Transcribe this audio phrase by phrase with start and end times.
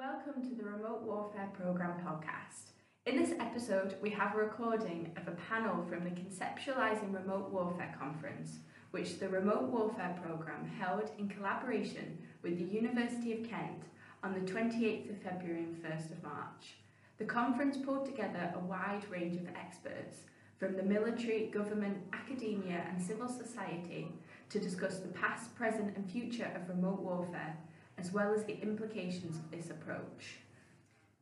[0.00, 2.70] Welcome to the Remote Warfare Programme podcast.
[3.04, 7.94] In this episode, we have a recording of a panel from the Conceptualising Remote Warfare
[8.00, 8.60] Conference,
[8.92, 13.82] which the Remote Warfare Programme held in collaboration with the University of Kent
[14.22, 16.76] on the 28th of February and 1st of March.
[17.18, 20.20] The conference pulled together a wide range of experts
[20.56, 24.08] from the military, government, academia, and civil society
[24.48, 27.58] to discuss the past, present, and future of remote warfare
[28.00, 30.38] as well as the implications of this approach.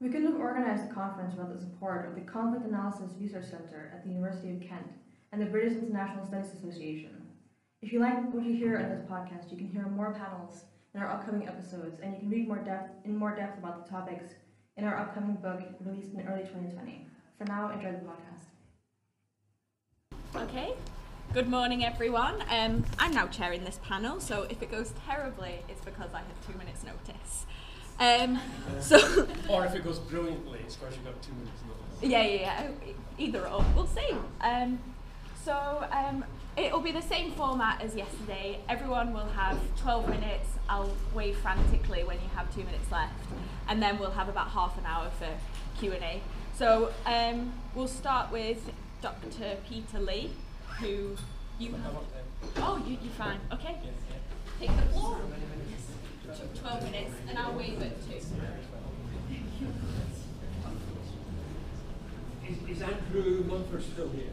[0.00, 3.90] We couldn't have organised the conference without the support of the Conflict Analysis Research Centre
[3.92, 4.86] at the University of Kent
[5.32, 7.26] and the British International Studies Association.
[7.82, 10.64] If you like what you hear in this podcast, you can hear more panels
[10.94, 13.90] in our upcoming episodes, and you can read more depth in more depth about the
[13.90, 14.34] topics
[14.76, 17.06] in our upcoming book released in early 2020.
[17.36, 18.46] For now, enjoy the podcast.
[20.36, 20.74] Okay.
[21.34, 22.42] Good morning, everyone.
[22.50, 26.42] Um, I'm now chairing this panel, so if it goes terribly, it's because I had
[26.46, 27.46] two minutes' notice.
[28.00, 28.40] Um,
[28.80, 32.10] so, Or if it goes brilliantly, it's because you've got two minutes notice.
[32.10, 34.10] yeah, yeah, yeah, either or, we'll see.
[34.40, 34.78] Um,
[35.44, 36.24] so, um,
[36.56, 38.60] it'll be the same format as yesterday.
[38.68, 40.48] Everyone will have 12 minutes.
[40.68, 43.12] I'll wave frantically when you have two minutes left,
[43.68, 45.28] and then we'll have about half an hour for
[45.78, 46.22] Q&A.
[46.56, 48.70] So, um, we'll start with
[49.02, 49.56] Dr.
[49.68, 50.30] Peter Lee,
[50.80, 51.16] who
[51.58, 51.96] you have.
[52.58, 53.38] Oh, you, you're fine.
[53.52, 53.76] Okay.
[53.82, 53.94] Yes.
[54.60, 55.18] Take the floor.
[56.26, 58.16] Tw- 12 minutes, and I'll wave it too.
[62.48, 64.30] Is, is Andrew Mumford still here?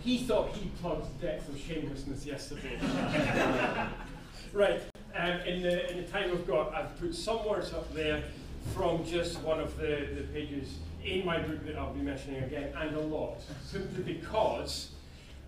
[0.00, 2.78] He thought he'd plugged depth of shamelessness yesterday.
[4.52, 4.80] right,
[5.14, 8.22] um, in, the, in the time we've got, I've put some words up there
[8.74, 12.72] from just one of the, the pages in my book that I'll be mentioning again,
[12.76, 14.90] and a lot, simply because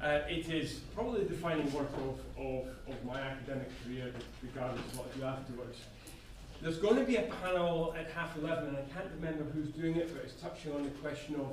[0.02, 4.98] uh, it is probably the defining work of, of, of my academic career, regardless of
[4.98, 5.78] what I do afterwards.
[6.60, 9.96] There's going to be a panel at half 11, and I can't remember who's doing
[9.96, 11.52] it, but it's touching on the question of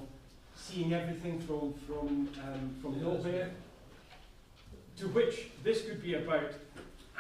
[0.56, 3.52] seeing everything from, from, um, from nowhere,
[4.98, 6.52] to which this could be about,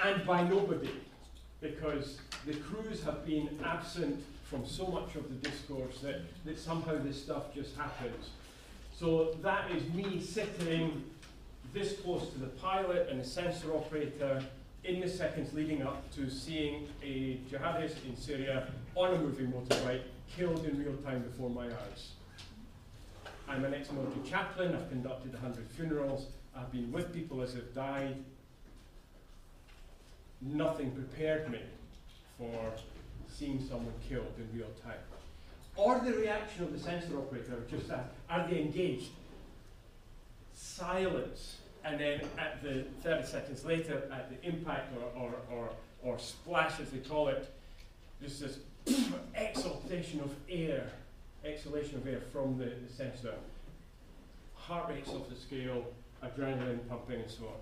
[0.04, 0.90] and by nobody,
[1.62, 6.98] because the crews have been absent from so much of the discourse that, that somehow
[7.04, 8.30] this stuff just happens.
[8.98, 11.04] So that is me sitting
[11.76, 14.42] this close to the pilot and the sensor operator
[14.86, 20.04] in the seconds leading up to seeing a jihadist in Syria on a moving motorbike
[20.38, 22.12] killed in real time before my eyes.
[23.50, 28.24] I'm an ex-military chaplain, I've conducted 100 funerals, I've been with people as they've died.
[30.42, 31.60] Nothing prepared me
[32.38, 32.72] for
[33.28, 35.00] seeing someone killed in real time.
[35.76, 39.10] Or the reaction of the sensor operator, just that, are they engaged?
[40.54, 45.70] Silence and then at the 30 seconds later, at the impact or, or, or,
[46.04, 47.54] or splash, as they call it,
[48.20, 48.58] there's this
[49.36, 50.90] exhalation of air,
[51.46, 53.36] exhalation of air from the, the sensor.
[54.56, 55.86] Heart rates off the scale,
[56.24, 57.54] adrenaline pumping, and so on.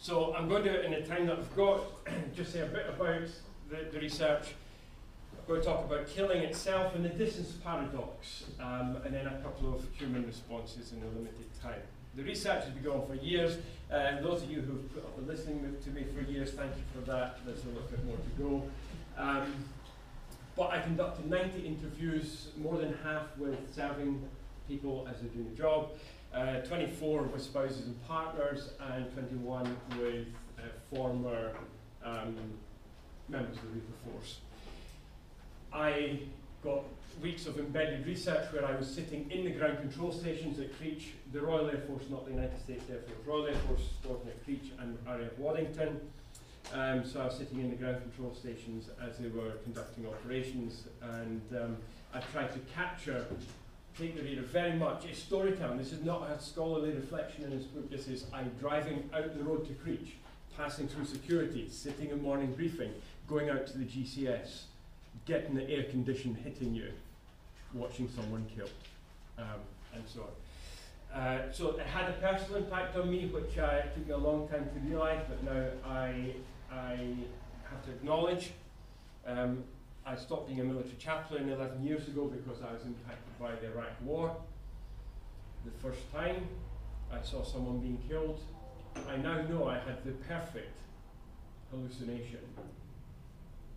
[0.00, 1.82] So I'm going to, in the time that I've got,
[2.36, 3.28] just say a bit about
[3.70, 4.54] the, the research.
[5.38, 9.38] I'm going to talk about killing itself and the distance paradox, um, and then a
[9.42, 11.82] couple of human responses in a limited time.
[12.20, 13.56] The research has been going for years.
[13.90, 17.38] Uh, those of you who've been listening to me for years, thank you for that.
[17.46, 18.62] There's a little bit more to go.
[19.16, 19.54] Um,
[20.54, 24.22] but I conducted 90 interviews, more than half with serving
[24.68, 25.92] people as they're doing the job,
[26.34, 30.26] uh, 24 with spouses and partners, and 21 with
[30.58, 30.62] uh,
[30.94, 31.54] former
[32.04, 32.36] um,
[33.30, 34.40] members of the Reaper Force.
[35.72, 36.20] I
[36.62, 36.84] got
[37.22, 41.12] weeks of embedded research where I was sitting in the ground control stations at Creech,
[41.32, 44.44] the Royal Air Force, not the United States Air Force, Royal Air Force working at
[44.44, 46.00] Creech and RAF Waddington.
[46.72, 50.84] Um, so I was sitting in the ground control stations as they were conducting operations,
[51.02, 51.76] and um,
[52.14, 53.26] I tried to capture,
[53.98, 55.78] take the reader very much, it's storytelling.
[55.78, 57.90] This is not a scholarly reflection in this book.
[57.90, 60.16] This is I'm driving out the road to Creech,
[60.56, 62.92] passing through security, sitting in morning briefing,
[63.26, 64.64] going out to the GCS,
[65.26, 66.90] getting the air condition hitting you,
[67.74, 68.70] watching someone killed,
[69.38, 69.60] um,
[69.94, 71.20] and so on.
[71.20, 74.68] Uh, so it had a personal impact on me, which took me a long time
[74.72, 76.34] to realise, but now I,
[76.70, 77.14] I
[77.68, 78.52] have to acknowledge.
[79.26, 79.64] Um,
[80.06, 83.72] I stopped being a military chaplain 11 years ago because I was impacted by the
[83.72, 84.34] Iraq War.
[85.64, 86.46] The first time
[87.12, 88.40] I saw someone being killed,
[89.08, 90.76] I now know I had the perfect
[91.70, 92.40] hallucination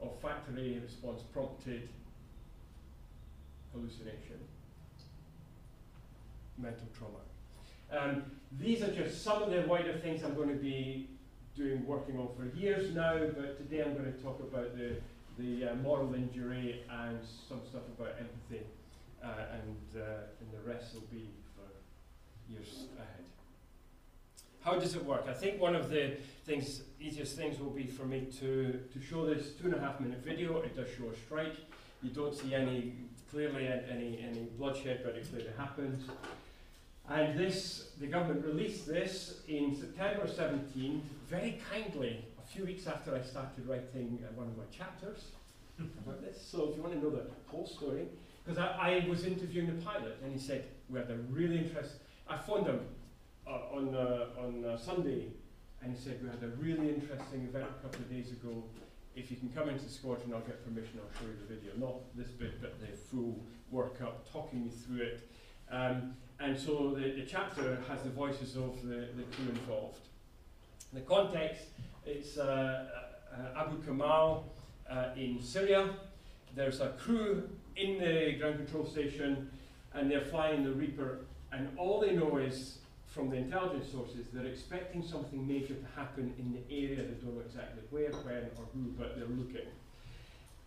[0.03, 1.89] of response prompted
[3.73, 4.39] hallucination,
[6.57, 7.19] mental trauma.
[7.91, 8.23] Um,
[8.59, 11.09] these are just some of the wider things I'm going to be
[11.55, 14.95] doing, working on for years now, but today I'm going to talk about the,
[15.37, 18.65] the uh, moral injury and some stuff about empathy,
[19.23, 23.32] uh, and, uh, and the rest will be for years ahead.
[24.63, 25.25] How does it work?
[25.27, 26.13] I think one of the
[26.45, 29.99] things, easiest things will be for me to, to show this two and a half
[29.99, 30.61] minute video.
[30.61, 31.57] It does show a strike.
[32.01, 32.93] You don't see any,
[33.29, 36.01] clearly any, any bloodshed, but it clearly happened.
[37.09, 43.13] And this, the government released this in September 17, very kindly, a few weeks after
[43.13, 45.25] I started writing uh, one of my chapters
[45.77, 46.41] about this.
[46.41, 48.07] So if you want to know the whole story,
[48.45, 51.99] because I, I was interviewing the pilot and he said, we had a really interesting,
[52.29, 52.79] I phoned him
[53.47, 55.27] on, uh, on uh, Sunday
[55.83, 58.63] and he said, we had a really interesting event a couple of days ago.
[59.15, 61.73] If you can come into the squadron, I'll get permission, I'll show you the video.
[61.77, 63.43] Not this bit, but the full
[63.73, 65.29] workup, talking you through it.
[65.69, 69.99] Um, and so the, the chapter has the voices of the, the crew involved.
[70.93, 71.65] The context,
[72.05, 72.85] it's uh,
[73.33, 74.53] uh, Abu Kamal
[74.89, 75.89] uh, in Syria.
[76.55, 79.49] There's a crew in the ground control station
[79.93, 81.19] and they're flying the Reaper
[81.51, 82.79] and all they know is
[83.13, 86.97] from the intelligence sources they're expecting something major to happen in the area.
[86.97, 89.67] They don't know exactly where, when or who, but they're looking.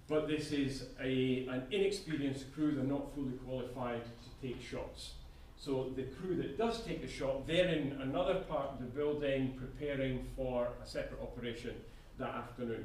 [0.08, 5.14] But this is a, an inexperienced crew, they're not fully qualified to take shots.
[5.56, 9.54] So the crew that does take the shot, they're in another part of the building
[9.58, 11.74] preparing for a separate operation
[12.18, 12.84] that afternoon.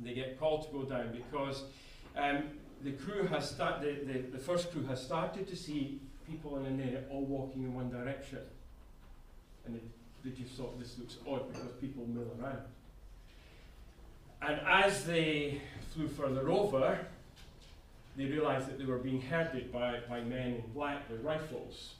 [0.00, 1.62] They get called to go down because
[2.16, 2.42] um,
[2.84, 6.66] the crew has start, the, the, the first crew has started to see people in
[6.66, 8.40] an area all walking in one direction.
[9.68, 9.80] And
[10.24, 12.58] they, just thought this looks odd because people mill around.
[14.40, 15.60] And as they
[15.94, 16.98] flew further over,
[18.16, 21.94] they realised that they were being herded by, by men in black with rifles.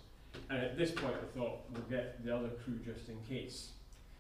[0.51, 3.71] And at this point, I thought, we'll get the other crew just in case.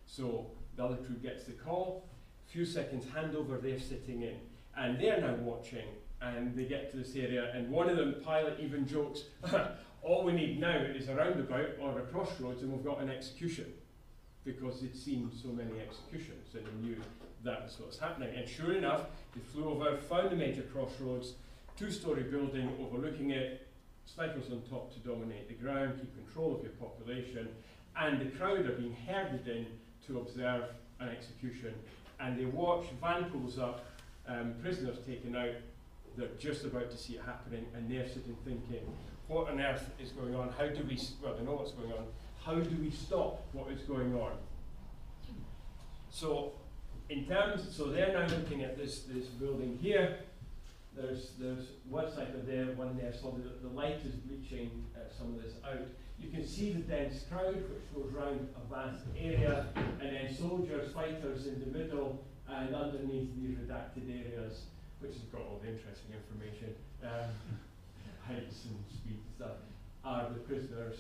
[0.06, 0.47] So
[0.77, 2.05] the other crew gets the call,
[2.49, 4.37] a few seconds handover, they're sitting in.
[4.77, 5.87] And they're now watching,
[6.21, 9.23] and they get to this area, and one of them, the pilot, even jokes,
[10.03, 13.73] all we need now is a roundabout or a crossroads, and we've got an execution.
[14.45, 16.97] Because they'd seen so many executions, and they knew
[17.45, 18.35] that was what's happening.
[18.35, 19.03] And sure enough,
[19.35, 21.35] they flew over, found the major crossroads,
[21.77, 23.67] two-storey building overlooking it,
[24.06, 27.49] snipers on top to dominate the ground, keep control of your population,
[27.97, 29.67] and the crowd are being herded in
[30.06, 30.65] to observe
[31.00, 31.75] an execution.
[32.21, 33.85] And they watch, van pulls up,
[34.27, 35.55] um, prisoners taken out,
[36.17, 38.87] they're just about to see it happening, and they're sitting thinking,
[39.29, 40.51] what on earth is going on?
[40.57, 42.07] How do we, well, they know what's going on,
[42.45, 44.33] how do we stop what is going on?
[46.11, 46.53] So,
[47.11, 50.19] in terms, so they're now looking at this, this building here,
[50.97, 55.35] there's, there's one sniper there, one there, so the, the light is bleaching uh, some
[55.35, 55.87] of this out.
[56.19, 60.93] You can see the dense crowd which goes round a vast area, and then soldiers,
[60.93, 64.63] fighters in the middle, and underneath these redacted areas,
[65.01, 66.75] which has got all the interesting information,
[67.05, 67.31] um,
[68.29, 69.57] heights and speed and stuff,
[70.05, 70.99] are the prisoners.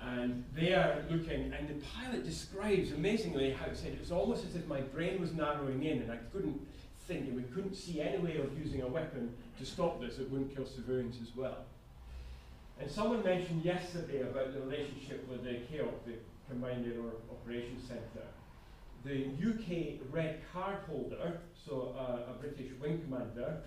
[0.00, 4.44] And they are looking, and the pilot describes amazingly how it said it was almost
[4.44, 6.60] as if my brain was narrowing in and I couldn't
[7.08, 10.30] think, and we couldn't see any way of using a weapon to stop this that
[10.30, 11.64] wouldn't kill civilians as well.
[12.80, 16.14] And someone mentioned yesterday about the relationship with the CAOC, the
[16.48, 17.00] Combined Air
[17.30, 18.28] Operations Centre.
[19.04, 23.62] The UK Red Card holder, so uh, a British wing commander,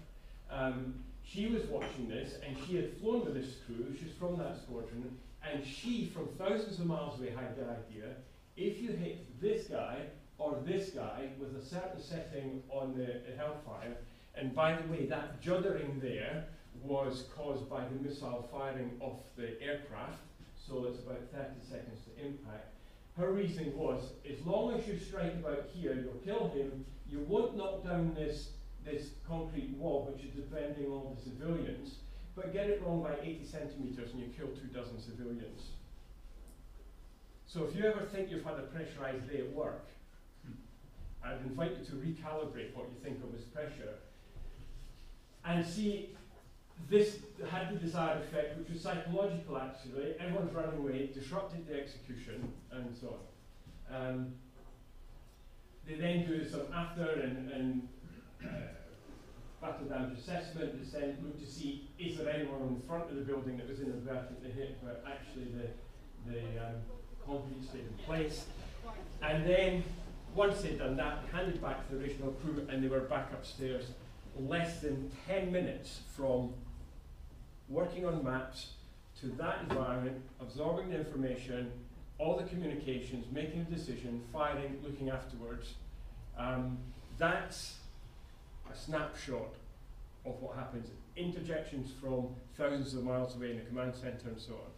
[0.52, 4.58] um, she was watching this and she had flown with this crew, she's from that
[4.62, 5.18] squadron,
[5.50, 8.16] and she, from thousands of miles away, had the idea
[8.58, 9.98] if you hit this guy
[10.38, 13.98] or this guy with a certain setting on the, Hellfire.
[14.36, 16.46] And by the way, that juddering there
[16.84, 20.20] was caused by the missile firing off the aircraft,
[20.58, 22.74] so it's about 30 seconds to impact.
[23.18, 27.58] Her reasoning was, as long as you strike about here, you'll kill him, you won't
[27.58, 28.50] knock down this,
[28.86, 31.96] this concrete wall, which is defending all the civilians,
[32.36, 35.62] but get it wrong by 80 centimetres and you kill two dozen civilians.
[37.46, 39.88] So if you ever think you've had a pressurised day at work,
[41.24, 43.96] I'd invite you to recalibrate what you think of as pressure
[45.46, 46.16] and see
[46.90, 47.18] this
[47.50, 50.16] had the desired effect, which was psychological actually.
[50.20, 53.20] Everyone's running away, disrupted the execution, and so
[53.90, 53.96] on.
[53.96, 54.34] Um,
[55.88, 57.88] they then do some after and, and
[59.62, 60.92] battle damage assessment.
[60.92, 63.80] They then look to see is there anyone in front of the building that was
[63.80, 66.76] inadvertently hit, but actually the, the um,
[67.26, 68.46] concrete stayed in place.
[69.22, 69.84] And then
[70.36, 73.86] once they'd done that, handed back to the original crew and they were back upstairs
[74.40, 76.54] less than 10 minutes from
[77.70, 78.72] working on maps
[79.20, 81.72] to that environment, absorbing the information,
[82.18, 85.74] all the communications, making a decision, firing, looking afterwards.
[86.38, 86.78] Um,
[87.18, 87.76] that's
[88.72, 89.54] a snapshot
[90.26, 94.54] of what happens, interjections from thousands of miles away in the command center and so
[94.54, 94.72] on.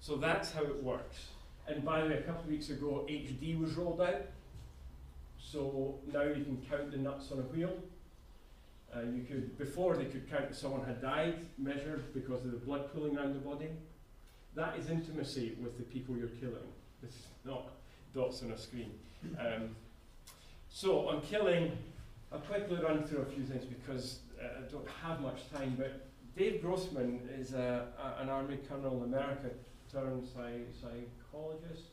[0.00, 1.28] So that's how it works.
[1.68, 4.22] And by the way, a couple of weeks ago, HD was rolled out.
[5.38, 7.72] So now you can count the nuts on a wheel.
[8.94, 12.58] Uh, you could before they could count if someone had died, measured because of the
[12.58, 13.68] blood pooling around the body.
[14.54, 16.68] That is intimacy with the people you're killing.
[17.00, 17.68] This is not
[18.14, 18.92] dots on a screen.
[19.38, 19.76] Um,
[20.68, 21.72] so on killing,
[22.32, 25.76] I'll quickly run through a few things because uh, I don't have much time.
[25.78, 29.50] But Dave Grossman is a, a, an army colonel in America
[29.92, 31.88] turned psy- psychologist,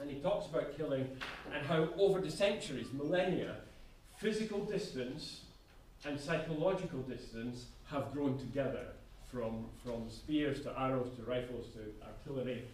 [0.00, 1.08] and he talks about killing
[1.52, 3.56] and how over the centuries, millennia,
[4.18, 5.40] physical distance
[6.04, 8.86] and psychological distance have grown together
[9.32, 12.64] from, from spears to arrows to rifles to artillery.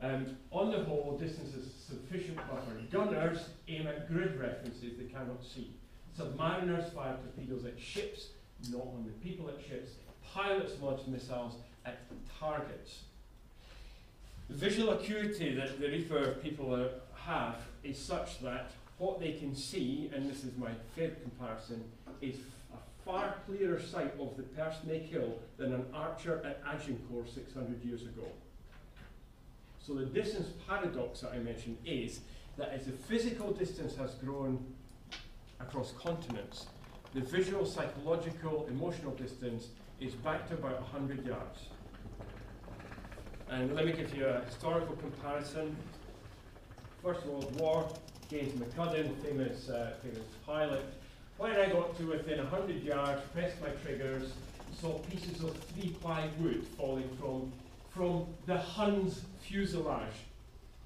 [0.00, 2.74] Um, on the whole, distance is sufficient buffer.
[2.90, 5.74] Gunners aim at grid references they cannot see.
[6.18, 8.28] Submariners fire torpedoes at ships,
[8.70, 9.92] not on the people at ships.
[10.32, 11.54] Pilots launch missiles
[11.84, 12.00] at
[12.38, 13.00] targets.
[14.48, 19.54] The visual acuity that the Reaper people uh, have is such that what they can
[19.54, 21.82] see, and this is my favourite comparison,
[22.20, 22.36] is
[22.72, 27.82] a far clearer sight of the person they kill than an archer at Agincourt 600
[27.82, 28.26] years ago.
[29.84, 32.20] So the distance paradox that I mentioned is
[32.56, 34.64] that as the physical distance has grown
[35.62, 36.66] across continents,
[37.14, 39.68] the visual, psychological, emotional distance
[40.00, 41.66] is back to about 100 yards.
[43.48, 45.76] And let me give you a historical comparison.
[47.02, 47.88] First World War,
[48.30, 50.84] James McCudden, famous, uh, famous pilot.
[51.36, 54.32] When I got to within 100 yards, pressed my triggers,
[54.80, 57.52] saw pieces of three-ply wood falling from,
[57.90, 60.14] from the Hun's fuselage.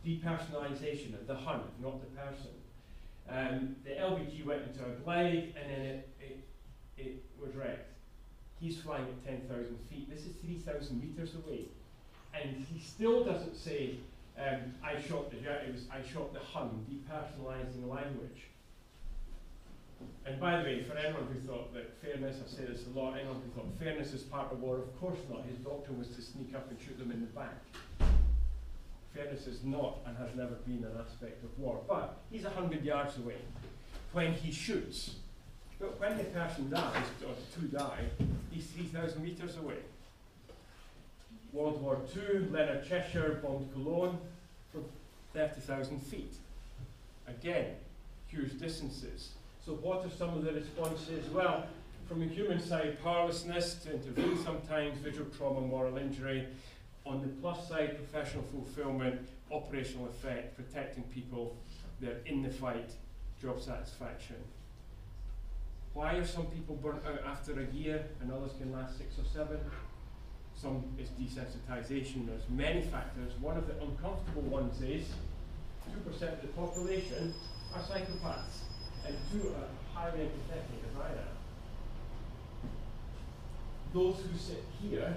[0.04, 2.56] Depersonalization of the Hun, not the person.
[3.28, 6.45] Um, the LVG went into a glide and then it, it,
[6.97, 7.92] it was wrecked.
[8.61, 10.09] He's flying at 10,000 feet.
[10.09, 11.66] This is 3,000 meters away.
[12.33, 13.97] And he still doesn't say,
[14.38, 18.49] um, I shot the jet, it was, I shot the Hun, depersonalizing language.
[20.26, 23.16] And by the way, for anyone who thought that fairness, I say this a lot,
[23.16, 25.45] anyone who thought fairness is part of war, of course not.
[25.47, 27.62] His doctrine was to sneak up and shoot them in the back.
[29.16, 31.80] Fairness is not and has never been an aspect of war.
[31.88, 33.37] But he's a hundred yards away
[34.12, 35.14] when he shoots.
[35.80, 38.04] But when the person dies, or two die,
[38.50, 39.78] he's 3,000 metres away.
[41.52, 44.18] World War II, Leonard Cheshire bombed Cologne
[44.70, 44.85] from
[45.32, 46.35] 30,000 feet.
[47.26, 47.73] Again,
[48.28, 49.30] huge distances.
[49.64, 51.28] So what are some of the responses?
[51.30, 51.66] Well,
[52.08, 56.46] from the human side, powerlessness to intervene sometimes, visual trauma, moral injury.
[57.07, 61.57] On the plus side, professional fulfillment, operational effect, protecting people,
[62.01, 62.91] they're in the fight,
[63.41, 64.37] job satisfaction.
[65.95, 69.25] Why are some people burnt out after a year and others can last six or
[69.33, 69.59] seven?
[70.57, 72.27] Some is desensitization.
[72.27, 73.33] There's many factors.
[73.41, 75.07] One of the uncomfortable ones is
[76.05, 77.33] 2% of the population
[77.73, 78.65] are psychopaths,
[79.07, 81.37] and two are highly empathetic, as I am.
[83.95, 85.17] Those who sit here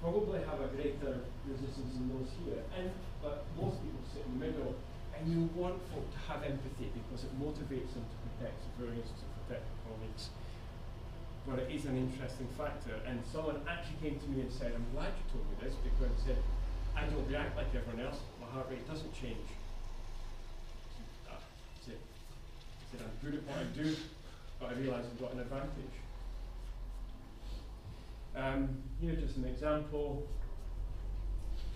[0.00, 2.90] probably have a greater resistance than those here, and
[3.22, 4.74] but most people sit in the middle,
[5.14, 9.26] and you want folk to have empathy because it motivates them to protect civilians, to
[9.42, 10.30] protect colleagues.
[11.46, 14.86] But it is an interesting factor, and someone actually came to me and said, "I'm
[14.94, 16.38] glad you told me this because I said
[16.94, 18.20] I don't react like everyone else.
[18.40, 19.48] My heart rate doesn't change."
[21.26, 21.42] Ah,
[21.82, 21.98] said,
[22.92, 23.96] said I'm good at what I do,
[24.60, 25.96] but I realise I've got an advantage.
[28.38, 28.68] Um,
[29.00, 30.26] here's just an example.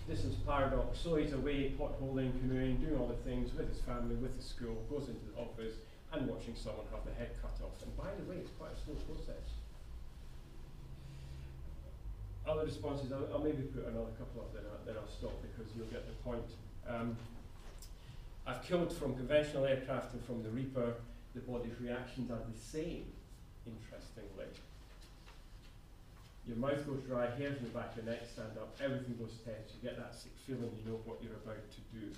[0.07, 0.99] Distance paradox.
[0.99, 4.75] So he's away, potholing, canoeing, doing all the things with his family, with his school,
[4.89, 5.75] goes into the office
[6.11, 7.81] and watching someone have the head cut off.
[7.83, 9.59] And by the way, it's quite a slow process.
[12.47, 15.71] Other responses, I'll, I'll maybe put another couple up then, I- then I'll stop because
[15.75, 16.45] you'll get the point.
[16.87, 17.15] Um,
[18.45, 20.95] I've killed from conventional aircraft and from the Reaper.
[21.33, 23.05] The body's reactions are the same,
[23.65, 24.45] interestingly.
[26.47, 29.37] Your mouth goes dry, hairs in the back of the neck stand up, everything goes
[29.45, 29.71] tense.
[29.73, 32.11] You get that sick feeling you know what you're about to do.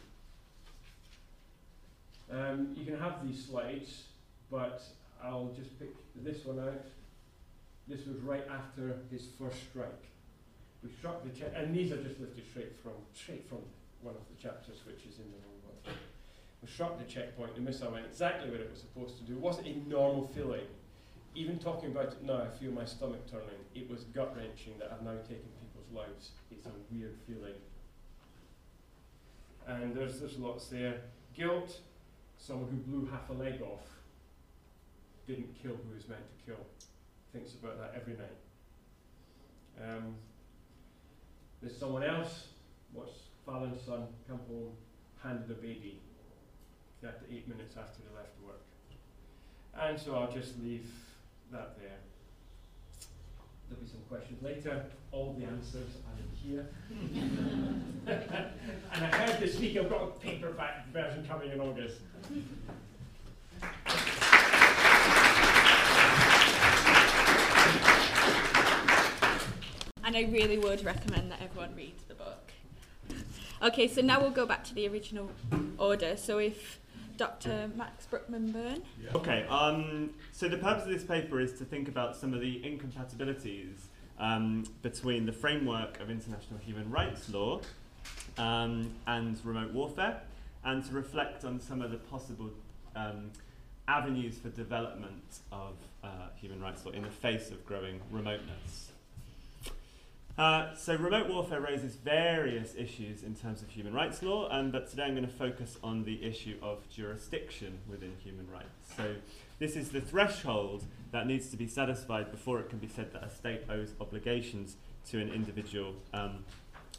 [2.32, 4.06] Um, you can have these slides,
[4.50, 4.82] but
[5.24, 6.86] I'll just pick this one out.
[7.88, 10.06] This was right after his first strike.
[10.84, 13.60] We struck the check, and these are just lifted straight from straight from
[14.02, 15.96] one of the chapters, which is in the wrong one.
[16.64, 17.54] We struck the checkpoint.
[17.56, 19.34] The missile went exactly where it was supposed to do.
[19.34, 20.66] It wasn't a normal feeling.
[21.36, 23.60] Even talking about it now, I feel my stomach turning.
[23.76, 26.32] It was gut wrenching that I've now taken people's lives.
[26.50, 27.60] It's a weird feeling.
[29.68, 31.02] And there's there's lots there.
[31.34, 31.82] Guilt,
[32.38, 33.86] someone who blew half a leg off.
[35.28, 36.66] didn't kill who was meant to kill.
[37.34, 38.40] Thinks about that every night.
[39.84, 40.16] Um,
[41.62, 42.48] there's someone else.
[42.94, 44.72] Watched Fallon's son come home,
[45.22, 46.00] handed a baby.
[47.06, 48.62] After eight minutes after they left work.
[49.78, 50.90] And so I'll just leave
[51.52, 51.98] that there.
[53.70, 54.86] There'll be some questions later.
[55.12, 56.68] All the answers are in here.
[58.94, 61.98] and I heard this week I've got a paperback version coming in August.
[70.04, 72.52] And I really would recommend that everyone read the book.
[73.62, 75.32] Okay, so now we'll go back to the original
[75.80, 76.16] order.
[76.16, 76.80] So if
[77.18, 77.70] Dr.
[77.76, 78.84] Max Brookman Byrne.
[79.14, 82.64] Okay, um, so the purpose of this paper is to think about some of the
[82.66, 83.88] incompatibilities
[84.20, 87.60] um, between the framework of international human rights law
[88.38, 90.22] um, and remote warfare,
[90.64, 92.50] and to reflect on some of the possible
[92.96, 93.32] um,
[93.88, 98.92] avenues for development of uh, human rights law in the face of growing remoteness.
[100.38, 104.90] Uh, so remote warfare raises various issues in terms of human rights law, um, but
[104.90, 108.94] today I'm going to focus on the issue of jurisdiction within human rights.
[108.98, 109.16] So
[109.60, 113.24] this is the threshold that needs to be satisfied before it can be said that
[113.24, 114.76] a state owes obligations
[115.10, 116.44] to an individual um,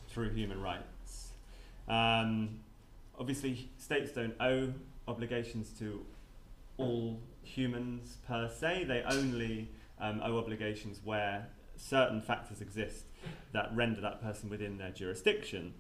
[0.09, 1.33] through human rights.
[1.89, 2.61] Um,
[3.19, 4.73] obviously, states don't owe
[5.07, 6.07] obligations to
[6.79, 8.85] all humans per se.
[8.85, 9.69] They only
[10.01, 13.05] um, owe obligations where certain factors exist
[13.53, 15.75] that render that person within their jurisdiction.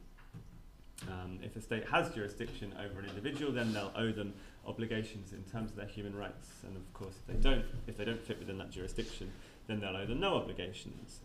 [1.08, 4.32] Um, if a state has jurisdiction over an individual, then they'll owe them
[4.66, 6.48] obligations in terms of their human rights.
[6.66, 9.30] And of course, if they don't, if they don't fit within that jurisdiction,
[9.66, 11.20] then they'll owe them no obligations.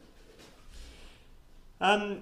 [1.80, 2.22] Um,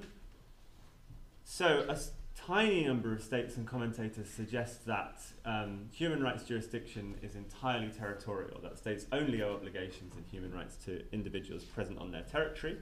[1.43, 1.97] so a
[2.35, 8.59] tiny number of states and commentators suggest that um, human rights jurisdiction is entirely territorial,
[8.61, 12.77] that states only owe obligations in human rights to individuals present on their territory.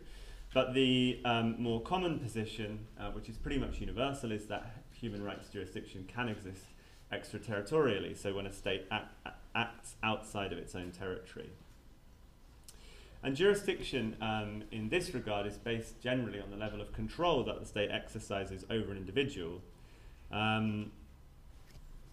[0.58, 5.24] But the um, more common position, uh, which is pretty much universal, is that human
[5.24, 6.66] rights jurisdiction can exist
[7.14, 9.14] extraterritorially, so when a state act,
[9.53, 11.51] acts outside of its own territory.
[13.22, 17.60] And jurisdiction um, in this regard is based generally on the level of control that
[17.60, 19.62] the state exercises over an individual.
[20.31, 20.92] Um,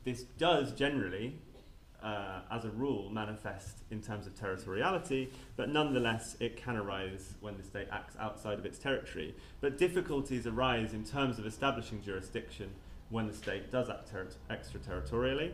[0.05, 1.39] this does generally,
[2.05, 7.57] uh, as a rule, manifest in terms of territoriality, but nonetheless it can arise when
[7.57, 9.35] the state acts outside of its territory.
[9.63, 12.71] But difficulties arise in terms of establishing jurisdiction
[13.09, 15.53] when the state does act ter- extraterritorially,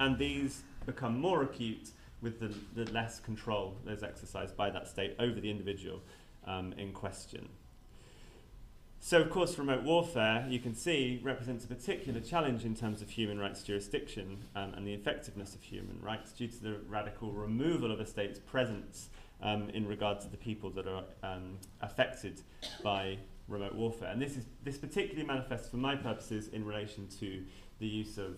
[0.00, 4.88] and these become more acute with the, the less control that is exercised by that
[4.88, 6.00] state over the individual
[6.46, 7.48] um, in question.
[9.02, 13.08] So, of course, remote warfare, you can see, represents a particular challenge in terms of
[13.08, 17.90] human rights jurisdiction um, and the effectiveness of human rights due to the radical removal
[17.90, 19.08] of a state's presence
[19.42, 22.42] um, in regard to the people that are um, affected
[22.84, 23.16] by
[23.48, 24.10] remote warfare.
[24.10, 27.42] And this, is, this particularly manifests, for my purposes, in relation to
[27.78, 28.36] the use of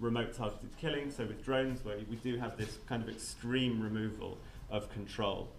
[0.00, 4.38] remote targeted killing, so with drones, where we do have this kind of extreme removal
[4.70, 5.50] of control.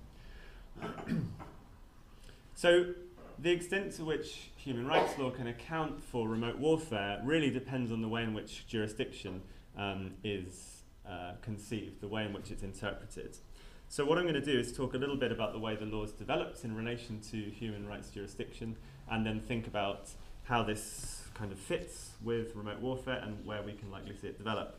[2.56, 2.94] so,
[3.42, 8.02] the extent to which human rights law can account for remote warfare really depends on
[8.02, 9.42] the way in which jurisdiction
[9.78, 13.38] um, is uh, conceived, the way in which it's interpreted.
[13.88, 15.86] So, what I'm going to do is talk a little bit about the way the
[15.86, 18.76] law is developed in relation to human rights jurisdiction,
[19.10, 20.10] and then think about
[20.44, 24.38] how this kind of fits with remote warfare and where we can likely see it
[24.38, 24.78] develop.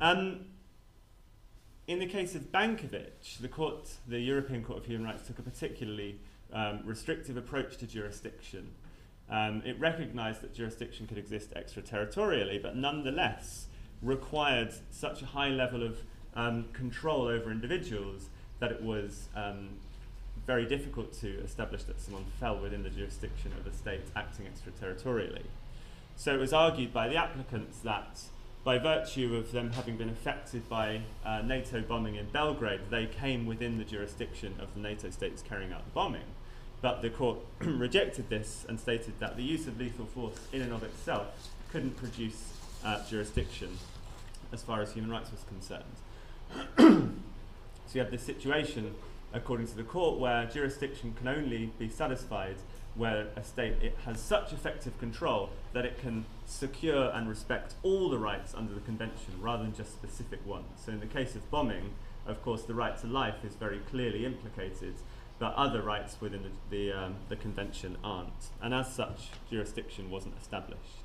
[0.00, 0.46] Um,
[1.86, 5.42] in the case of Bankovic, the court, the European Court of Human Rights, took a
[5.42, 6.20] particularly
[6.54, 8.68] um, restrictive approach to jurisdiction.
[9.30, 13.66] Um, it recognised that jurisdiction could exist extraterritorially, but nonetheless
[14.02, 15.98] required such a high level of
[16.34, 18.28] um, control over individuals
[18.60, 19.70] that it was um,
[20.46, 25.44] very difficult to establish that someone fell within the jurisdiction of a state acting extraterritorially.
[26.16, 28.20] So it was argued by the applicants that
[28.62, 33.46] by virtue of them having been affected by uh, NATO bombing in Belgrade, they came
[33.46, 36.22] within the jurisdiction of the NATO states carrying out the bombing.
[36.84, 40.70] But the court rejected this and stated that the use of lethal force in and
[40.70, 41.28] of itself
[41.72, 42.52] couldn't produce
[42.84, 43.78] uh, jurisdiction
[44.52, 45.84] as far as human rights was concerned.
[46.76, 48.94] so you have this situation
[49.32, 52.56] according to the court, where jurisdiction can only be satisfied
[52.96, 58.10] where a state it has such effective control that it can secure and respect all
[58.10, 60.66] the rights under the convention rather than just specific ones.
[60.84, 61.94] So in the case of bombing,
[62.26, 64.96] of course, the right to life is very clearly implicated,
[65.38, 68.50] but other rights within the, the, um, the convention aren't.
[68.62, 71.04] And as such, jurisdiction wasn't established.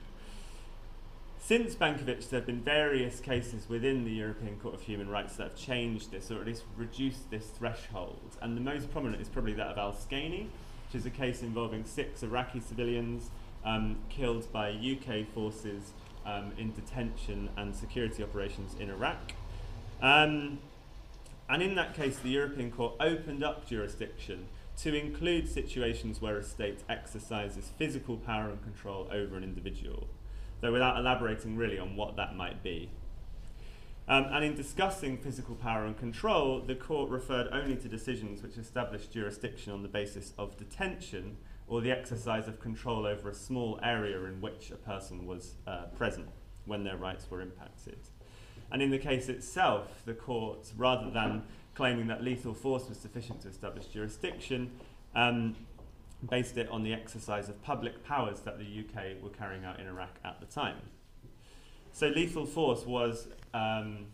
[1.40, 5.44] Since Bankovic, there have been various cases within the European Court of Human Rights that
[5.44, 8.38] have changed this, or at least reduced this threshold.
[8.40, 11.86] And the most prominent is probably that of Al Skeini, which is a case involving
[11.86, 13.32] six Iraqi civilians
[13.66, 15.94] um, killed by UK forces
[16.26, 19.32] um, in detention and security operations in Iraq.
[20.02, 20.60] Um,
[21.50, 26.44] and in that case, the European Court opened up jurisdiction to include situations where a
[26.44, 30.08] state exercises physical power and control over an individual
[30.62, 32.90] though without elaborating really on what that might be.
[34.08, 38.58] Um, and in discussing physical power and control, the court referred only to decisions which
[38.58, 43.80] established jurisdiction on the basis of detention or the exercise of control over a small
[43.84, 46.28] area in which a person was uh, present
[46.66, 48.00] when their rights were impacted.
[48.72, 51.44] And in the case itself, the court, rather than
[51.76, 54.72] claiming that lethal force was sufficient to establish jurisdiction,
[55.16, 55.56] um,
[56.30, 59.88] based it on the exercise of public powers that the UK were carrying out in
[59.88, 60.76] Iraq at the time.
[61.94, 64.08] So lethal force was um,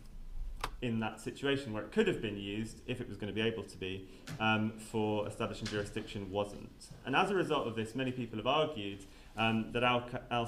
[0.82, 3.46] in that situation where it could have been used if it was going to be
[3.46, 4.08] able to be
[4.40, 6.90] um, for establishing jurisdiction wasn't.
[7.04, 9.04] And as a result of this, many people have argued
[9.36, 10.46] um, that Al, Al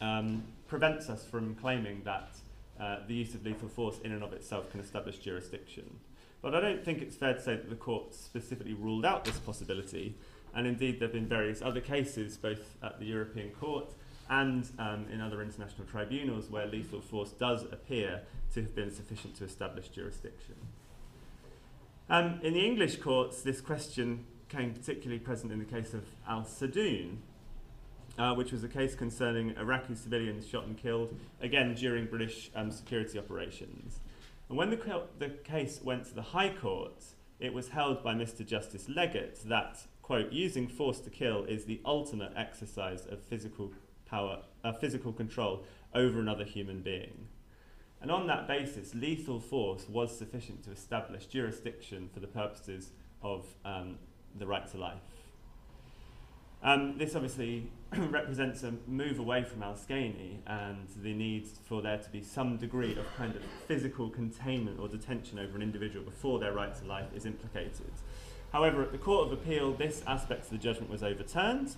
[0.00, 2.30] um, prevents us from claiming that
[2.80, 5.98] uh, the use of lethal force in and of itself can establish jurisdiction.
[6.40, 9.38] But I don't think it's fair to say that the court specifically ruled out this
[9.38, 10.14] possibility.
[10.54, 13.92] And indeed, there have been various other cases, both at the European Court
[14.30, 18.22] and um, in other international tribunals, where lethal force does appear
[18.54, 20.54] to have been sufficient to establish jurisdiction.
[22.10, 26.42] Um, in the English courts, this question came particularly present in the case of Al
[26.42, 27.16] Saadoon,
[28.18, 32.70] uh, which was a case concerning Iraqi civilians shot and killed, again during British um,
[32.70, 34.00] security operations.
[34.48, 37.04] And when the, the case went to the High Court,
[37.38, 38.44] it was held by Mr.
[38.44, 43.72] Justice Leggatt that, quote, using force to kill is the ultimate exercise of physical
[44.06, 47.28] power, uh, physical control over another human being.
[48.00, 52.90] And on that basis, lethal force was sufficient to establish jurisdiction for the purposes
[53.22, 53.98] of um,
[54.36, 55.00] the right to life.
[56.62, 61.98] Um, this obviously represents a move away from Al Skeini and the need for there
[61.98, 66.38] to be some degree of kind of physical containment or detention over an individual before
[66.40, 67.92] their right to life is implicated.
[68.52, 71.76] However, at the Court of Appeal, this aspect of the judgment was overturned,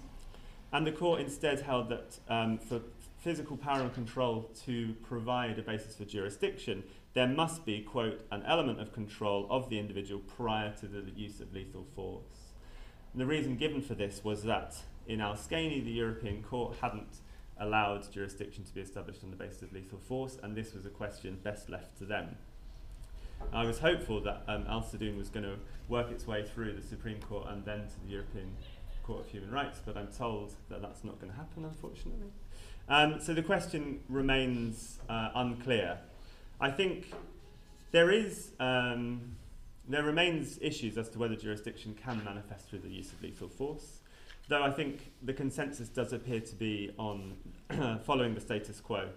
[0.73, 2.81] and the court instead held that um, for
[3.19, 8.43] physical power and control to provide a basis for jurisdiction, there must be, quote, an
[8.47, 12.40] element of control of the individual prior to the use of lethal force.
[13.13, 17.19] And the reason given for this was that in Al Skeini, the European Court hadn't
[17.59, 20.91] allowed jurisdiction to be established on the basis of lethal force, and this was a
[20.91, 22.37] question best left to them.
[23.53, 25.57] I was hopeful that um, Al Saadoon was going to
[25.89, 28.55] work its way through the Supreme Court and then to the European
[29.03, 32.31] Court of Human Rights, but I'm told that that's not going to happen, unfortunately.
[32.89, 35.99] Um, so the question remains uh, unclear.
[36.61, 37.13] I think
[37.93, 39.37] there is um,
[39.93, 44.01] there remains issues as to whether jurisdiction can manifest through the use of lethal force,
[44.49, 47.37] though I think the consensus does appear to be on
[48.05, 49.09] following the status quo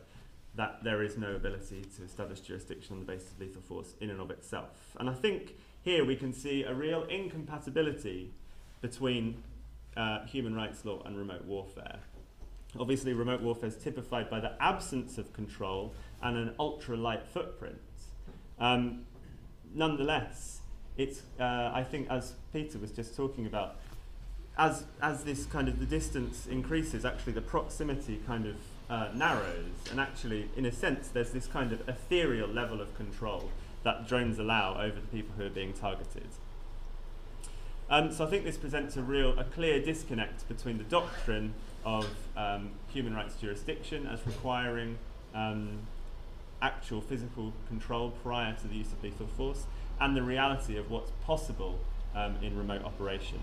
[0.56, 4.10] that there is no ability to establish jurisdiction on the basis of lethal force in
[4.10, 4.96] and of itself.
[5.00, 8.32] And I think here we can see a real incompatibility
[8.82, 9.42] between
[9.98, 12.00] uh, human rights law and remote warfare.
[12.80, 17.78] Obviously, remote warfare is typified by the absence of control and an ultra light footprint.
[18.60, 19.06] Um,
[19.74, 20.62] nonetheless,
[20.98, 23.76] it's, uh, I think, as Peter was just talking about,
[24.58, 28.56] as, as this kind of the distance increases, actually the proximity kind of
[28.90, 33.50] uh, narrows, and actually, in a sense, there's this kind of ethereal level of control
[33.84, 36.28] that drones allow over the people who are being targeted.
[37.90, 41.54] Um, so I think this presents a real, a clear disconnect between the doctrine
[41.86, 44.98] of um, human rights jurisdiction as requiring
[45.36, 45.80] um,
[46.62, 49.66] actual physical control prior to the use of lethal force,
[50.00, 51.80] and the reality of what's possible
[52.16, 53.42] um, in remote operations.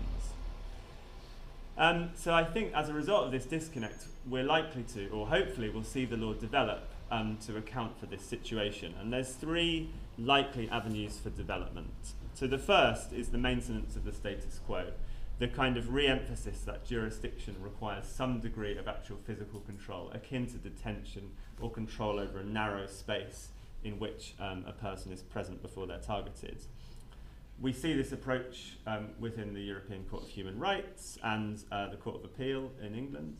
[1.77, 5.69] Um, so I think as a result of this disconnect, we're likely to, or hopefully
[5.69, 8.93] we'll see the law develop um, to account for this situation.
[8.99, 12.13] And there's three likely avenues for development.
[12.33, 14.91] So the first is the maintenance of the status quo,
[15.39, 20.57] the kind of re-emphasis that jurisdiction requires some degree of actual physical control, akin to
[20.57, 23.49] detention or control over a narrow space
[23.83, 26.63] in which um, a person is present before they're targeted.
[27.59, 31.97] We see this approach um, within the European Court of Human Rights and uh, the
[31.97, 33.37] Court of Appeal in England.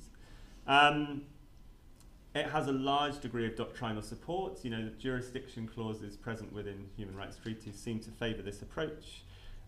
[0.68, 1.24] Um,
[2.34, 4.64] it has a large degree of doctrinal support.
[4.64, 9.24] You know, the jurisdiction clauses present within human rights treaties seem to favour this approach.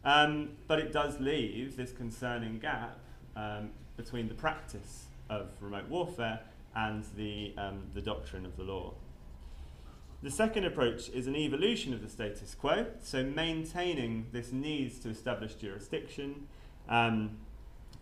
[0.05, 2.99] Um, but it does leave this concerning gap
[3.36, 6.39] um, between the practice of remote warfare
[6.75, 8.93] and the, um, the doctrine of the law.
[10.23, 15.09] The second approach is an evolution of the status quo, so maintaining this need to
[15.09, 16.47] establish jurisdiction
[16.88, 17.31] um,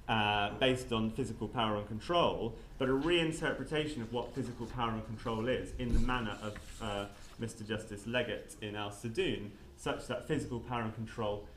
[0.07, 5.03] uh, based on physical power and control, but a reinterpretation of what physical power and
[5.07, 7.05] control is in the manner of uh,
[7.41, 7.67] Mr.
[7.67, 11.47] Justice Leggatt in Al Saadoon, such that physical power and control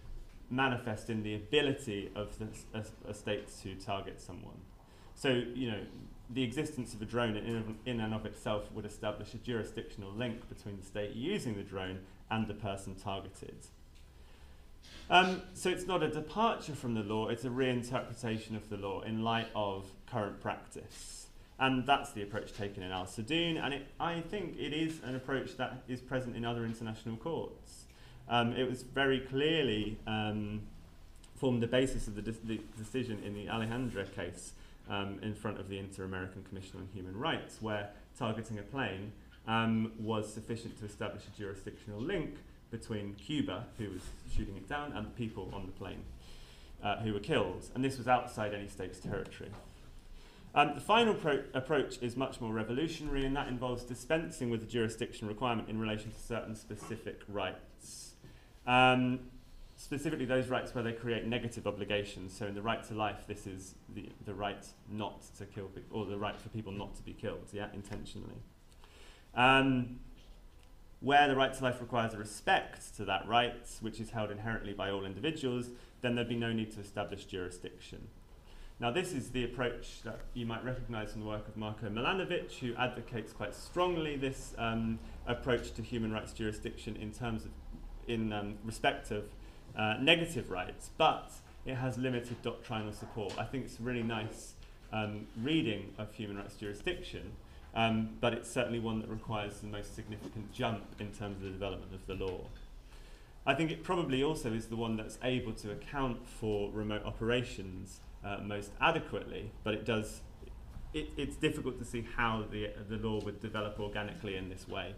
[0.49, 4.57] manifest in the ability of the, a, a state to target someone.
[5.15, 5.81] So, you know,
[6.31, 10.49] the existence of a drone in, in and of itself would establish a jurisdictional link
[10.49, 12.01] between the state using the drone
[12.31, 13.57] and the person targeted.
[15.11, 19.03] Um, so it's not a departure from the law, it's a reinterpretation of the law
[19.03, 21.27] in light of current practice.
[21.59, 25.15] And that's the approach taken in Al Saadoon, and it, I think it is an
[25.15, 27.85] approach that is present in other international courts.
[28.29, 30.63] Um, it was very clearly um,
[31.37, 34.53] formed the basis of the, de- the decision in the Alejandre case
[34.89, 39.13] um, in front of the Inter American Commission on Human Rights, where targeting a plane
[39.47, 42.37] um, was sufficient to establish a jurisdictional link
[42.71, 44.03] between Cuba, who was
[44.35, 46.03] shooting it down, and the people on the plane
[46.83, 47.69] uh, who were killed.
[47.75, 49.51] And this was outside any state's territory.
[50.55, 54.67] Um, the final pro- approach is much more revolutionary, and that involves dispensing with the
[54.67, 58.13] jurisdiction requirement in relation to certain specific rights.
[58.67, 59.21] Um,
[59.77, 62.37] specifically, those rights where they create negative obligations.
[62.37, 66.01] So, in the right to life, this is the, the right not to kill people,
[66.01, 68.37] or the right for people not to be killed, yeah, intentionally.
[69.35, 70.01] Um,
[71.01, 74.73] where the right to life requires a respect to that right, which is held inherently
[74.73, 78.09] by all individuals, then there'd be no need to establish jurisdiction.
[78.81, 82.53] Now, this is the approach that you might recognize from the work of Marko Milanovic,
[82.59, 87.51] who advocates quite strongly this um, approach to human rights jurisdiction in terms of,
[88.09, 89.25] in um, respect of
[89.77, 91.31] uh, negative rights, but
[91.67, 93.35] it has limited doctrinal support.
[93.39, 94.55] I think it's a really nice
[94.93, 97.33] um, reading of human rights jurisdiction,
[97.75, 101.51] um, but it's certainly one that requires the most significant jump in terms of the
[101.51, 102.47] development of the law.
[103.47, 108.01] I think it probably also is the one that's able to account for remote operations
[108.25, 110.23] uh, most adequately, but it does.
[110.95, 114.95] It, it's difficult to see how the the law would develop organically in this way.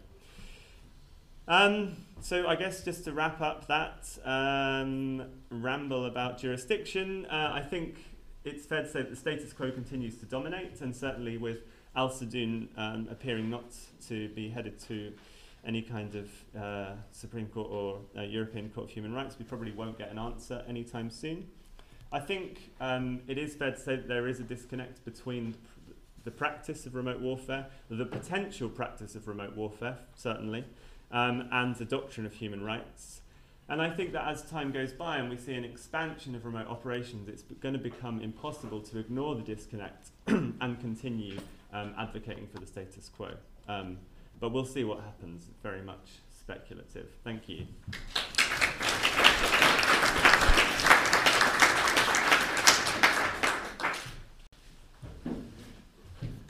[1.47, 7.61] Um, so I guess just to wrap up that um, ramble about jurisdiction, uh, I
[7.61, 7.95] think
[8.43, 11.59] it's fair to say that the status quo continues to dominate, and certainly with
[11.95, 13.71] Al Saadoon um, appearing not
[14.07, 15.13] to be headed to
[15.65, 19.71] any kind of uh, Supreme Court or uh, European Court of Human Rights, we probably
[19.71, 21.47] won't get an answer anytime soon.
[22.11, 25.55] I think um, it is fair to say that there is a disconnect between
[26.23, 30.65] the practice of remote warfare, the potential practice of remote warfare, certainly,
[31.11, 33.21] um, and the doctrine of human rights.
[33.69, 36.67] And I think that as time goes by and we see an expansion of remote
[36.67, 41.37] operations, it's going to become impossible to ignore the disconnect and continue
[41.73, 43.31] um, advocating for the status quo.
[43.67, 43.97] Um,
[44.39, 45.49] but we'll see what happens.
[45.63, 47.09] Very much speculative.
[47.25, 47.67] Thank you.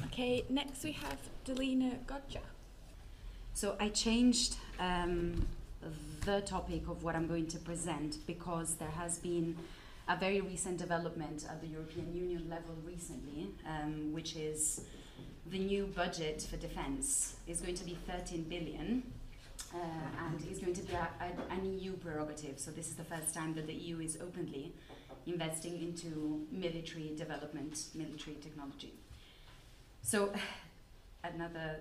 [0.06, 2.41] Okay, next we have Delina Goxho.
[3.58, 5.48] So I changed um,
[6.26, 9.58] the topic of what I'm going to present because there has been
[10.08, 14.82] a very recent development at the European Union level recently, um, which is
[15.48, 19.02] the new budget for defense is going to be 13 billion.
[19.74, 19.78] Uh,
[20.28, 22.60] and is going to be a, a, an EU prerogative.
[22.60, 24.72] So this is the first time that the EU is openly
[25.26, 28.93] investing into military development, military technology.
[30.04, 30.32] So,
[31.24, 31.80] another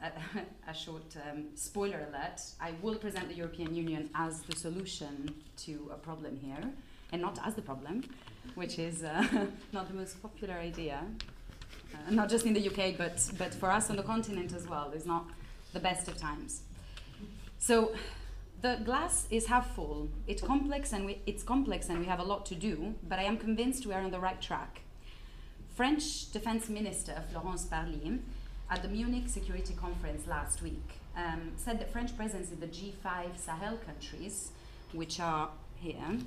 [0.68, 5.34] a, short um, spoiler alert: I will present the European Union as the solution
[5.64, 6.70] to a problem here,
[7.12, 8.04] and not as the problem,
[8.54, 9.26] which is uh,
[9.72, 11.00] not the most popular idea,
[11.94, 14.92] uh, not just in the UK, but but for us on the continent as well.
[14.92, 15.26] Is not
[15.72, 16.62] the best of times.
[17.58, 17.92] So.
[18.60, 20.08] The glass is half full.
[20.26, 23.22] It's complex and we, it's complex and we have a lot to do, but I
[23.22, 24.80] am convinced we are on the right track.
[25.76, 28.18] French Defense Minister Florence Parly
[28.70, 33.36] at the Munich Security Conference last week um, said that French presence in the G5
[33.36, 34.52] Sahel countries,
[34.92, 36.18] which are here,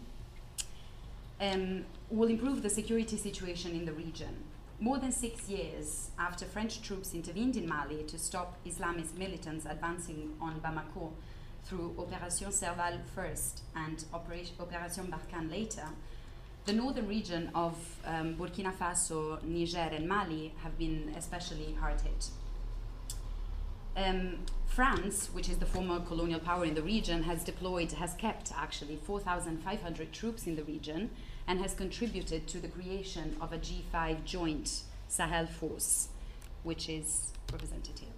[1.39, 4.43] um, will improve the security situation in the region.
[4.79, 10.33] More than six years after French troops intervened in Mali to stop Islamist militants advancing
[10.41, 11.11] on Bamako
[11.63, 15.85] through Operation Serval first and Operation, Barkhane later,
[16.65, 22.29] the northern region of um, Burkina Faso, Niger, and Mali have been especially hard hit.
[23.97, 28.51] Um, France, which is the former colonial power in the region, has deployed, has kept
[28.55, 31.09] actually 4,500 troops in the region
[31.47, 36.07] and has contributed to the creation of a G5 joint Sahel force.
[36.63, 38.09] which is represented here.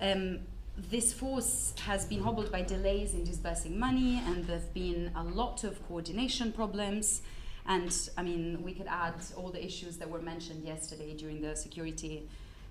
[0.00, 0.40] Um,
[0.76, 5.24] this force has been hobbled by delays in disbursing money, and there have been a
[5.24, 7.22] lot of coordination problems.
[7.66, 11.54] And I mean, we could add all the issues that were mentioned yesterday during the
[11.54, 12.28] security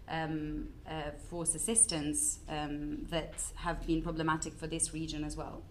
[0.10, 5.62] um, uh, force assistance um, that have been problematic for this region as well.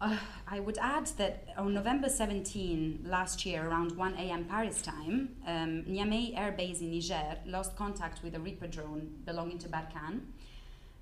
[0.00, 4.44] Uh, I would add that on November 17 last year, around 1 a.m.
[4.44, 9.58] Paris time, um, Niamey Air Base in Niger lost contact with a Reaper drone belonging
[9.58, 10.20] to Barkhane,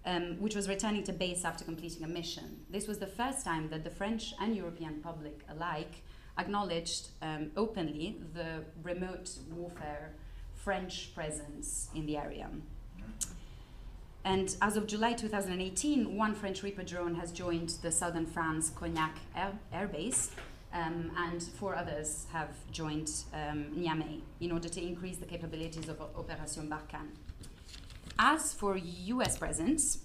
[0.06, 2.64] um, which was returning to base after completing a mission.
[2.70, 6.02] This was the first time that the French and European public alike
[6.38, 10.12] acknowledged um, openly the remote warfare
[10.54, 12.48] French presence in the area.
[14.24, 19.16] And as of July 2018, one French Reaper drone has joined the southern France Cognac
[19.36, 20.32] Air, Air Base,
[20.72, 26.00] um, and four others have joined um, Niamey in order to increase the capabilities of
[26.00, 27.12] Operation Barkhane.
[28.18, 29.98] As for US presence,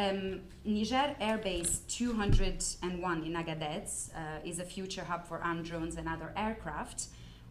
[0.00, 5.96] um, Niger Air Base 201 in Agadez uh, is a future hub for armed drones
[5.96, 7.06] and other aircraft.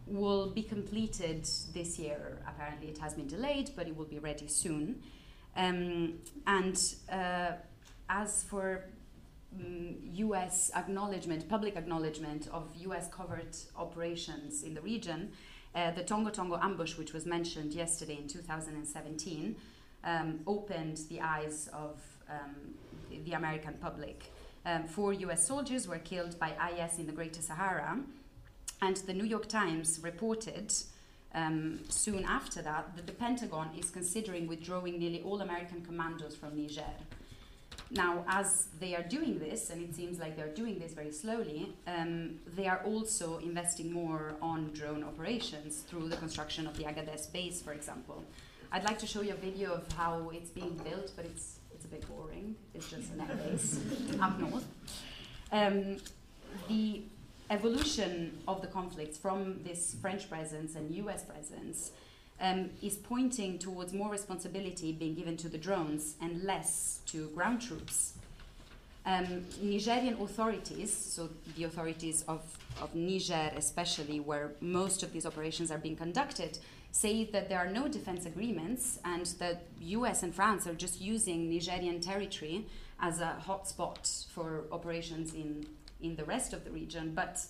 [0.06, 2.38] Will be completed this year.
[2.48, 5.02] Apparently, it has been delayed, but it will be ready soon.
[5.56, 6.14] Um,
[6.46, 6.76] and
[7.12, 7.52] uh,
[8.08, 8.84] as for
[9.54, 15.30] um, US acknowledgement, public acknowledgement of US covert operations in the region,
[15.74, 19.54] uh, the Tongo Tongo ambush, which was mentioned yesterday in 2017,
[20.04, 22.74] um, opened the eyes of um,
[23.24, 24.32] the American public.
[24.64, 27.98] Um, four US soldiers were killed by IS in the Greater Sahara,
[28.82, 30.72] and the New York Times reported
[31.34, 36.56] um, soon after that that the Pentagon is considering withdrawing nearly all American commandos from
[36.56, 36.84] Niger.
[37.92, 41.72] Now, as they are doing this, and it seems like they're doing this very slowly,
[41.88, 47.32] um, they are also investing more on drone operations through the construction of the Agadez
[47.32, 48.22] base, for example.
[48.72, 51.84] I'd like to show you a video of how it's being built, but it's it's
[51.84, 52.54] a bit boring.
[52.74, 53.80] It's just an base
[54.20, 54.66] up north.
[55.50, 55.96] Um,
[56.68, 57.02] the
[57.48, 61.90] evolution of the conflicts from this French presence and US presence
[62.40, 67.60] um, is pointing towards more responsibility being given to the drones and less to ground
[67.60, 68.14] troops.
[69.04, 72.42] Um, Nigerian authorities, so the authorities of,
[72.80, 76.58] of Niger especially, where most of these operations are being conducted,
[76.92, 81.48] say that there are no defense agreements and that US and France are just using
[81.48, 82.66] Nigerian territory
[83.00, 85.66] as a hotspot for operations in
[86.02, 87.12] in the rest of the region.
[87.14, 87.44] But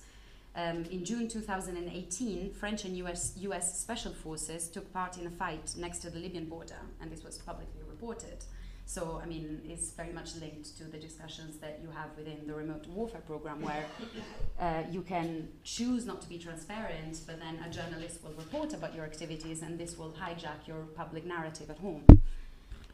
[0.57, 5.75] um, in June 2018, French and US, US special forces took part in a fight
[5.77, 8.45] next to the Libyan border, and this was publicly reported.
[8.91, 12.55] So, I mean, it's very much linked to the discussions that you have within the
[12.55, 13.85] remote warfare program, where
[14.61, 18.93] uh, you can choose not to be transparent, but then a journalist will report about
[18.93, 22.03] your activities, and this will hijack your public narrative at home.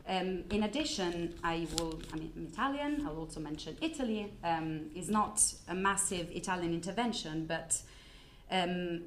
[0.07, 4.31] Um, in addition, I will, I mean, I'm Italian, I'll also mention Italy.
[4.45, 7.81] Um, is not a massive Italian intervention, but
[8.51, 9.05] um,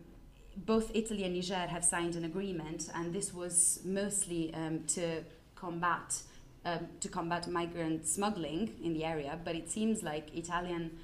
[0.57, 5.23] both Italy and Niger have signed an agreement, and this was mostly um, to
[5.55, 6.23] combat
[6.69, 9.39] um, to combat migrant smuggling in the area.
[9.43, 10.97] But it seems like Italian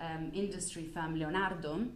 [0.00, 1.86] um, industry firm Leonardo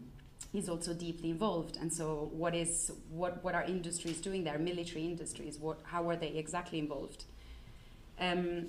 [0.53, 1.79] is also deeply involved.
[1.81, 4.59] And so, what is what what are industries doing there?
[4.59, 5.59] Military industries.
[5.59, 7.25] What how are they exactly involved?
[8.21, 8.69] Um,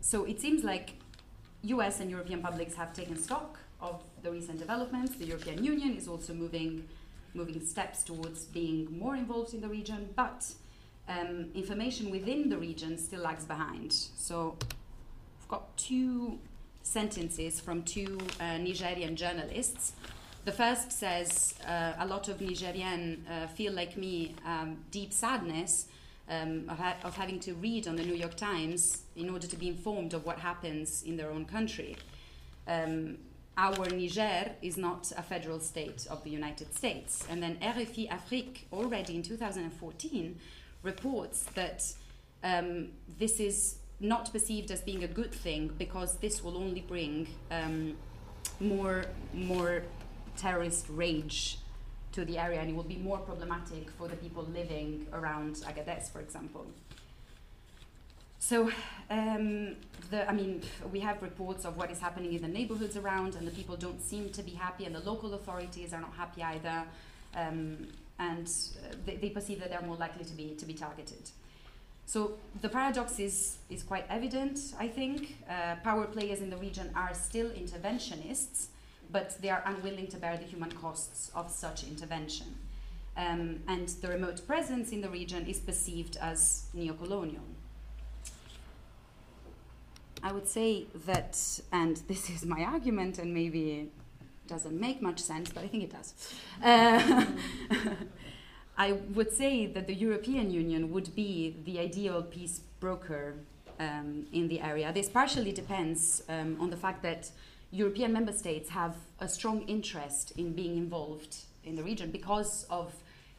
[0.00, 0.94] so it seems like
[1.62, 5.14] US and European publics have taken stock of the recent developments.
[5.16, 6.88] The European Union is also moving,
[7.34, 10.44] moving steps towards being more involved in the region, but
[11.08, 13.92] um, information within the region still lags behind.
[13.92, 14.56] So
[15.40, 16.38] I've got two
[16.82, 19.92] sentences from two uh, Nigerian journalists.
[20.44, 25.86] The first says, uh, A lot of Nigerians uh, feel like me, um, deep sadness
[26.28, 29.56] um, of, ha- of, having to read on the New York Times in order to
[29.56, 31.96] be informed of what happens in their own country.
[32.66, 33.18] Um,
[33.56, 37.24] our Niger is not a federal state of the United States.
[37.28, 40.38] And then RFI Afrique, already in 2014,
[40.82, 41.84] reports that
[42.42, 47.28] um, this is not perceived as being a good thing because this will only bring
[47.50, 47.94] um,
[48.58, 49.82] more, more
[50.36, 51.58] terrorist rage
[52.12, 56.10] to the area and it will be more problematic for the people living around Agadez,
[56.10, 56.66] for example.
[58.38, 58.72] So,
[59.08, 59.76] um,
[60.10, 63.46] the, I mean, we have reports of what is happening in the neighborhoods around, and
[63.46, 66.82] the people don't seem to be happy, and the local authorities are not happy either,
[67.36, 67.86] um,
[68.28, 71.24] and uh, they, they, perceive that they're more likely to be to be targeted.
[72.06, 72.20] So
[72.64, 73.36] the paradox is
[73.74, 74.56] is quite evident,
[74.86, 75.18] I think.
[75.48, 78.58] Uh, power players in the region are still interventionists,
[79.16, 82.50] but they are unwilling to bear the human costs of such intervention.
[83.16, 87.40] um, and the remote presence in the region is perceived as neocolonial.
[90.22, 93.90] I would say that, and this is my argument, and maybe
[94.46, 96.14] doesn't make much sense, but I think it does.
[96.62, 97.26] Uh,
[98.76, 103.34] I would say that the European Union would be the ideal peace broker
[103.78, 104.92] um, in the area.
[104.92, 107.30] This partially depends um, on the fact that
[107.70, 112.92] European member states have a strong interest in being involved in the region because of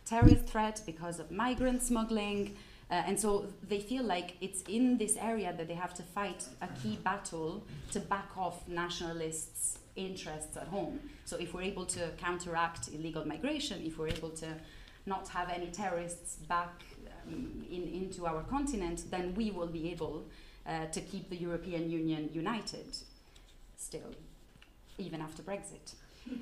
[0.06, 2.56] terrorist threat, because of migrant smuggling,
[2.92, 6.46] uh, and so they feel like it's in this area that they have to fight
[6.62, 11.00] a key battle to back off nationalists' interests at home.
[11.26, 14.48] So if we're able to counteract illegal migration, if we're able to
[15.06, 16.82] not have any terrorists back
[17.28, 20.26] um, in, into our continent, then we will be able
[20.66, 22.98] uh, to keep the European Union united
[23.78, 24.16] still,
[24.98, 25.96] even after Brexit.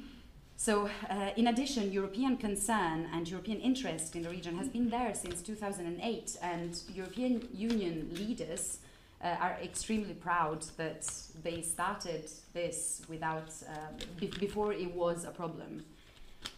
[0.61, 5.11] So, uh, in addition, European concern and European interest in the region has been there
[5.15, 8.77] since 2008, and European Union leaders
[9.23, 11.09] uh, are extremely proud that
[11.43, 15.83] they started this without uh, before it was a problem.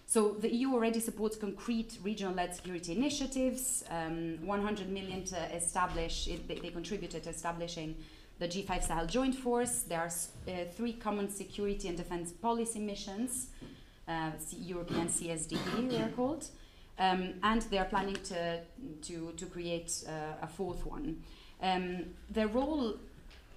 [0.06, 3.84] So the EU already supports concrete regional-led security initiatives.
[3.90, 6.28] Um, 100 million to establish.
[6.28, 7.96] It, they, they, contributed to establishing
[8.38, 9.82] the G5 Sahel Joint Force.
[9.82, 10.12] There are
[10.48, 13.48] uh, three common security and defense policy missions,
[14.08, 16.48] uh, European CSDP they are called,
[17.00, 18.62] um, and they are planning to
[19.02, 21.24] to to create uh, a fourth one.
[21.64, 22.96] Um, their role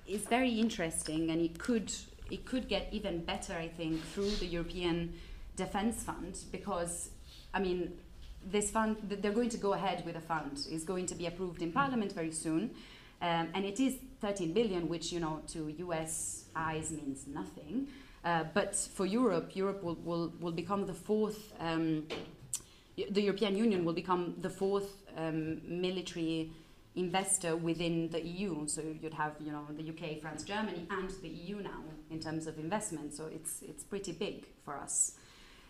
[0.07, 1.93] is very interesting, and it could
[2.31, 5.15] it could get even better, I think, through the European
[5.57, 7.11] defense fund because,
[7.55, 7.93] I mean,
[8.45, 10.67] this fund, they're going to go ahead with a fund.
[10.71, 12.71] is going to be approved in Parliament very soon.
[13.23, 17.89] Um, and it is 13 billion, which, you know, to US eyes means nothing.
[18.25, 22.07] Uh, but for Europe, Europe will, will, will become the fourth, um,
[22.97, 26.51] the European Union will become the fourth um, military
[26.97, 28.67] investor within the EU.
[28.67, 32.47] So you'd have, you know, the UK, France, Germany, and the EU now in terms
[32.47, 33.15] of investment.
[33.15, 35.13] So it's, it's pretty big for us.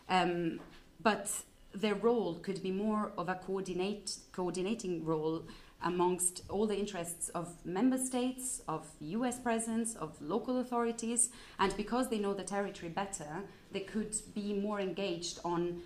[0.08, 0.60] Um,
[1.02, 1.30] but
[1.74, 5.42] their role could be more of a coordinate, coordinating role
[5.82, 12.08] amongst all the interests of member states, of US presence, of local authorities, and because
[12.08, 15.82] they know the territory better, they could be more engaged on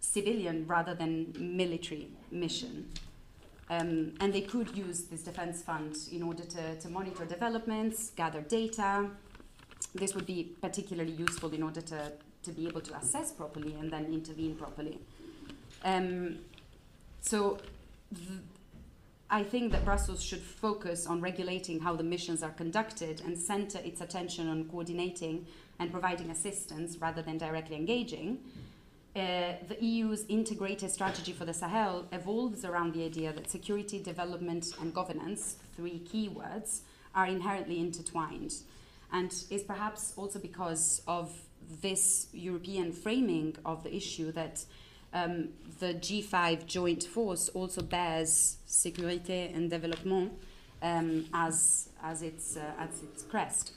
[0.00, 2.88] civilian rather than military mission.
[3.70, 8.40] Um, and they could use this defense fund in order to, to monitor developments, gather
[8.40, 9.10] data.
[9.94, 12.12] This would be particularly useful in order to
[12.48, 14.98] to be able to assess properly and then intervene properly.
[15.84, 16.38] Um,
[17.20, 17.58] so
[19.30, 23.78] I think that Brussels should focus on regulating how the missions are conducted and center
[23.84, 25.46] its attention on coordinating
[25.78, 28.38] and providing assistance rather than directly engaging.
[29.16, 34.66] Uh, the EU's integrated strategy for the Sahel evolves around the idea that security, development,
[34.80, 36.80] and governance, three keywords,
[37.14, 38.54] are inherently intertwined,
[39.12, 41.32] and is perhaps also because of
[41.82, 44.64] this European framing of the issue that
[45.12, 45.48] um,
[45.80, 50.30] the G5 joint force also bears sécurité and développement
[50.82, 53.72] um, as, as, its, uh, as its crest.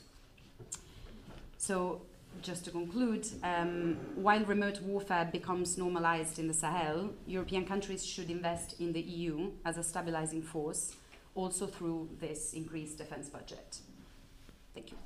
[1.58, 2.02] So,
[2.40, 8.30] just to conclude, um, while remote warfare becomes normalized in the Sahel, European countries should
[8.30, 10.94] invest in the EU as a stabilizing force,
[11.34, 13.78] also through this increased defense budget.
[14.74, 14.96] Thank you.